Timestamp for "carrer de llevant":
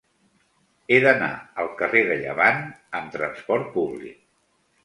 1.81-2.65